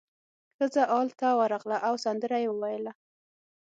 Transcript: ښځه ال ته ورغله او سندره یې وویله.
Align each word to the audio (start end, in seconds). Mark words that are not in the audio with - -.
ښځه 0.57 0.83
ال 0.99 1.07
ته 1.19 1.27
ورغله 1.39 1.77
او 1.87 1.93
سندره 2.05 2.37
یې 2.43 2.47
وویله. 2.51 2.91